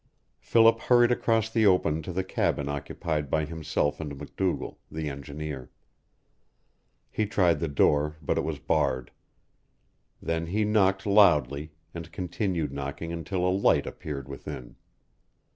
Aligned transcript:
Philip 0.39 0.79
hurried 0.79 1.11
across 1.11 1.47
the 1.47 1.67
open 1.67 2.01
to 2.01 2.11
the 2.11 2.23
cabin 2.23 2.67
occupied 2.67 3.29
by 3.29 3.45
himself 3.45 3.99
and 3.99 4.17
MacDougall, 4.17 4.79
the 4.89 5.09
engineer. 5.11 5.69
He 7.11 7.27
tried 7.27 7.59
the 7.59 7.67
door, 7.67 8.15
but 8.19 8.35
it 8.35 8.43
was 8.43 8.57
barred. 8.57 9.11
Then 10.19 10.47
he 10.47 10.65
knocked 10.65 11.05
loudly, 11.05 11.73
and 11.93 12.11
continued 12.11 12.71
knocking 12.73 13.13
until 13.13 13.45
a 13.47 13.53
light 13.55 13.85
appeared 13.85 14.27
within. 14.27 14.75